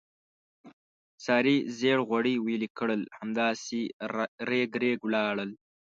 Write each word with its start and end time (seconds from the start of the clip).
سارې 1.25 1.55
زېړ 1.77 1.99
غوړي 2.07 2.35
ویلې 2.45 2.69
کړل، 2.77 3.01
همداسې 3.19 3.79
رېګ 4.49 4.71
رېګ 4.83 4.99
ولاړل. 5.03 5.49